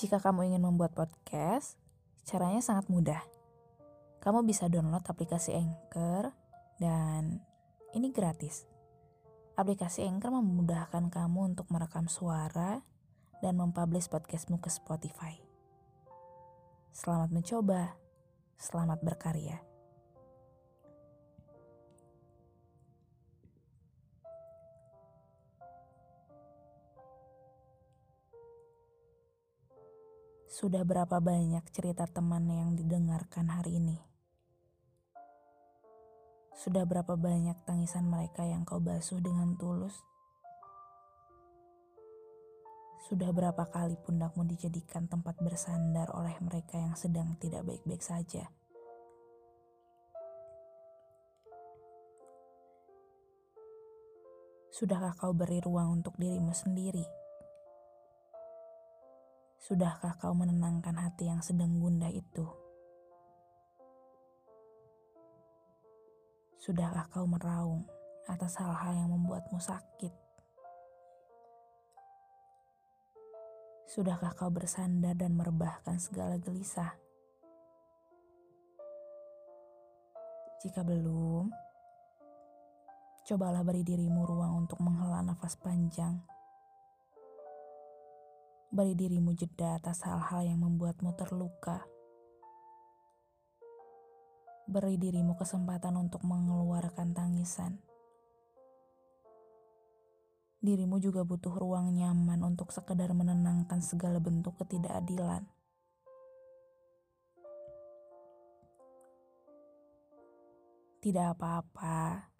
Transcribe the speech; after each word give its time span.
Jika 0.00 0.16
kamu 0.16 0.48
ingin 0.48 0.64
membuat 0.64 0.96
podcast, 0.96 1.76
caranya 2.24 2.64
sangat 2.64 2.88
mudah. 2.88 3.20
Kamu 4.24 4.48
bisa 4.48 4.64
download 4.72 5.04
aplikasi 5.04 5.52
Anchor 5.52 6.32
dan 6.80 7.44
ini 7.92 8.08
gratis. 8.08 8.64
Aplikasi 9.60 10.08
Anchor 10.08 10.32
memudahkan 10.40 11.12
kamu 11.12 11.52
untuk 11.52 11.68
merekam 11.68 12.08
suara 12.08 12.80
dan 13.44 13.60
mempublish 13.60 14.08
podcastmu 14.08 14.56
ke 14.64 14.72
Spotify. 14.72 15.36
Selamat 16.96 17.28
mencoba, 17.28 17.92
selamat 18.56 19.04
berkarya. 19.04 19.69
Sudah 30.50 30.82
berapa 30.82 31.22
banyak 31.22 31.62
cerita 31.70 32.10
teman 32.10 32.50
yang 32.50 32.74
didengarkan 32.74 33.54
hari 33.54 33.78
ini? 33.78 34.02
Sudah 36.58 36.82
berapa 36.82 37.14
banyak 37.14 37.54
tangisan 37.62 38.10
mereka 38.10 38.42
yang 38.42 38.66
kau 38.66 38.82
basuh 38.82 39.22
dengan 39.22 39.54
tulus? 39.54 39.94
Sudah 43.06 43.30
berapa 43.30 43.62
kali 43.70 43.94
pundakmu 44.02 44.42
dijadikan 44.50 45.06
tempat 45.06 45.38
bersandar 45.38 46.10
oleh 46.18 46.34
mereka 46.42 46.82
yang 46.82 46.98
sedang 46.98 47.38
tidak 47.38 47.62
baik-baik 47.62 48.02
saja? 48.02 48.50
Sudahkah 54.74 55.14
kau 55.14 55.30
beri 55.30 55.62
ruang 55.62 56.02
untuk 56.02 56.18
dirimu 56.18 56.50
sendiri? 56.50 57.19
Sudahkah 59.60 60.16
kau 60.16 60.32
menenangkan 60.32 60.96
hati 60.96 61.28
yang 61.28 61.44
sedang 61.44 61.76
gundah 61.84 62.08
itu? 62.08 62.48
Sudahkah 66.56 67.12
kau 67.12 67.28
meraung 67.28 67.84
atas 68.24 68.56
hal-hal 68.56 69.04
yang 69.04 69.12
membuatmu 69.12 69.60
sakit? 69.60 70.16
Sudahkah 73.84 74.32
kau 74.32 74.48
bersandar 74.48 75.12
dan 75.12 75.36
merebahkan 75.36 76.00
segala 76.00 76.40
gelisah? 76.40 76.96
Jika 80.64 80.80
belum, 80.80 81.52
cobalah 83.28 83.60
beri 83.60 83.84
dirimu 83.84 84.24
ruang 84.24 84.64
untuk 84.64 84.80
menghela 84.80 85.20
nafas 85.20 85.52
panjang 85.60 86.39
Beri 88.70 88.94
dirimu 88.94 89.34
jeda 89.34 89.82
atas 89.82 90.06
hal-hal 90.06 90.46
yang 90.46 90.62
membuatmu 90.62 91.10
terluka. 91.18 91.82
Beri 94.70 94.94
dirimu 94.94 95.34
kesempatan 95.34 95.98
untuk 95.98 96.22
mengeluarkan 96.22 97.10
tangisan. 97.10 97.82
Dirimu 100.62 101.02
juga 101.02 101.26
butuh 101.26 101.50
ruang 101.50 101.90
nyaman 101.90 102.46
untuk 102.46 102.70
sekedar 102.70 103.10
menenangkan 103.10 103.82
segala 103.82 104.22
bentuk 104.22 104.54
ketidakadilan. 104.62 105.42
Tidak 111.02 111.26
apa-apa 111.26 112.30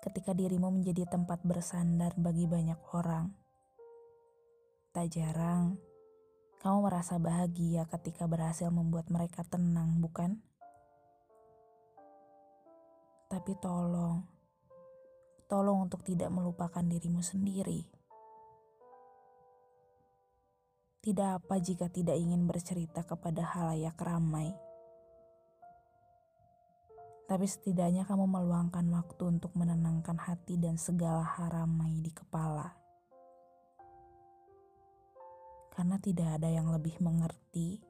ketika 0.00 0.32
dirimu 0.32 0.72
menjadi 0.72 1.04
tempat 1.12 1.44
bersandar 1.44 2.16
bagi 2.16 2.48
banyak 2.48 2.80
orang 2.96 3.41
Tak 4.92 5.08
jarang, 5.08 5.80
kamu 6.60 6.84
merasa 6.84 7.16
bahagia 7.16 7.88
ketika 7.88 8.28
berhasil 8.28 8.68
membuat 8.68 9.08
mereka 9.08 9.40
tenang, 9.40 10.04
bukan? 10.04 10.36
Tapi 13.32 13.56
tolong, 13.56 14.20
tolong 15.48 15.88
untuk 15.88 16.04
tidak 16.04 16.28
melupakan 16.28 16.84
dirimu 16.84 17.24
sendiri. 17.24 17.88
Tidak 21.00 21.40
apa 21.40 21.56
jika 21.56 21.88
tidak 21.88 22.20
ingin 22.20 22.44
bercerita 22.44 23.00
kepada 23.00 23.48
halayak 23.48 23.96
ramai. 23.96 24.52
Tapi 27.32 27.48
setidaknya 27.48 28.04
kamu 28.04 28.28
meluangkan 28.28 28.84
waktu 28.92 29.40
untuk 29.40 29.56
menenangkan 29.56 30.20
hati 30.20 30.60
dan 30.60 30.76
segala 30.76 31.24
haramai 31.24 32.04
di 32.04 32.12
kepala 32.12 32.81
karena 35.72 35.96
tidak 35.96 36.36
ada 36.36 36.52
yang 36.52 36.68
lebih 36.68 37.00
mengerti 37.00 37.80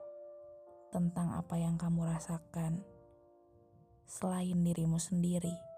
tentang 0.94 1.34
apa 1.34 1.58
yang 1.58 1.74
kamu 1.74 2.06
rasakan 2.06 2.86
selain 4.06 4.62
dirimu 4.62 5.02
sendiri. 5.02 5.71